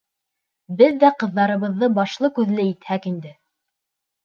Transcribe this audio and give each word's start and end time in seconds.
Беҙ 0.79 0.97
ҙә 1.03 1.11
ҡыҙҙарыбыҙҙы 1.25 1.91
башлы-күҙле 1.99 2.67
итһәк 2.73 3.09
инде... 3.15 3.37